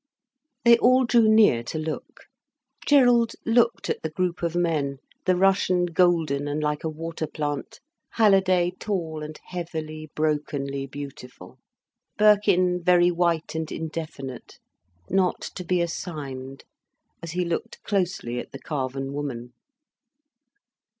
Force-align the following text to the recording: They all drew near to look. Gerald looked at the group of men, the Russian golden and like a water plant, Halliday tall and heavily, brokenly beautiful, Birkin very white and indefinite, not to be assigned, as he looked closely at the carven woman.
They 0.65 0.79
all 0.79 1.05
drew 1.05 1.27
near 1.29 1.61
to 1.65 1.77
look. 1.77 2.21
Gerald 2.87 3.33
looked 3.45 3.87
at 3.87 4.01
the 4.01 4.09
group 4.09 4.41
of 4.41 4.55
men, 4.55 4.97
the 5.25 5.35
Russian 5.35 5.85
golden 5.85 6.47
and 6.47 6.59
like 6.59 6.83
a 6.83 6.89
water 6.89 7.27
plant, 7.27 7.79
Halliday 8.13 8.71
tall 8.79 9.21
and 9.21 9.39
heavily, 9.45 10.09
brokenly 10.15 10.87
beautiful, 10.87 11.59
Birkin 12.17 12.81
very 12.83 13.11
white 13.11 13.53
and 13.53 13.71
indefinite, 13.71 14.57
not 15.07 15.39
to 15.39 15.63
be 15.63 15.81
assigned, 15.81 16.63
as 17.21 17.33
he 17.33 17.45
looked 17.45 17.83
closely 17.83 18.39
at 18.39 18.51
the 18.51 18.59
carven 18.59 19.13
woman. 19.13 19.53